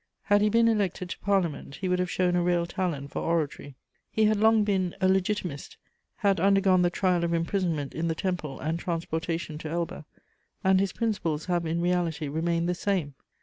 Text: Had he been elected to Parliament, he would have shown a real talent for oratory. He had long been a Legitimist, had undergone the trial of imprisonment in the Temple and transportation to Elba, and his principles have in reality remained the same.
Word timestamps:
Had 0.23 0.41
he 0.41 0.49
been 0.49 0.67
elected 0.67 1.11
to 1.11 1.19
Parliament, 1.19 1.75
he 1.75 1.87
would 1.87 1.99
have 1.99 2.09
shown 2.09 2.35
a 2.35 2.41
real 2.41 2.65
talent 2.65 3.11
for 3.11 3.19
oratory. 3.21 3.75
He 4.09 4.25
had 4.25 4.37
long 4.37 4.63
been 4.63 4.95
a 4.99 5.07
Legitimist, 5.07 5.77
had 6.15 6.39
undergone 6.39 6.81
the 6.81 6.89
trial 6.89 7.23
of 7.23 7.35
imprisonment 7.35 7.93
in 7.93 8.07
the 8.07 8.15
Temple 8.15 8.59
and 8.59 8.79
transportation 8.79 9.59
to 9.59 9.69
Elba, 9.69 10.05
and 10.63 10.79
his 10.79 10.91
principles 10.91 11.45
have 11.45 11.67
in 11.67 11.81
reality 11.81 12.27
remained 12.27 12.67
the 12.67 12.73
same. 12.73 13.13